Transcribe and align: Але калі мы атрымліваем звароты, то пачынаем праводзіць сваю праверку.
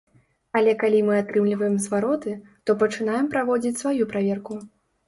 Але 0.59 0.71
калі 0.83 1.01
мы 1.09 1.13
атрымліваем 1.17 1.77
звароты, 1.85 2.35
то 2.69 2.79
пачынаем 2.81 3.25
праводзіць 3.37 3.79
сваю 3.85 4.03
праверку. 4.17 4.53